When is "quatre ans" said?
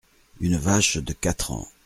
1.13-1.67